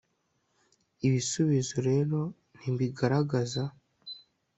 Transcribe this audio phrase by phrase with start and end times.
[1.07, 2.19] ibisubizo rero
[2.57, 3.61] ntibigaragaza